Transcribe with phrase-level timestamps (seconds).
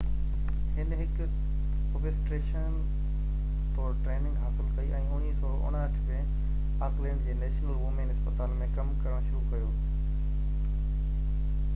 [0.77, 1.25] هن هڪ
[1.97, 2.77] اوبسٽيريشين
[3.75, 6.23] طور ٽريننگ حاصل ڪئي ۽ 1959 ۾
[6.87, 9.71] آڪلينڊ جي نيشنل وومين اسپتال ۾ ڪم ڪرڻ شروع ڪيو